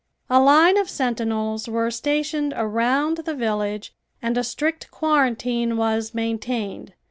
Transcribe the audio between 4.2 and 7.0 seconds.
a strict quarantine was maintained.